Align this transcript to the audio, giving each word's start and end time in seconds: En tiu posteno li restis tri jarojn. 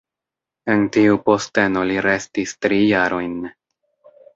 En 0.75 0.81
tiu 0.95 1.21
posteno 1.29 1.85
li 1.93 2.01
restis 2.09 2.59
tri 2.67 2.85
jarojn. 2.97 3.41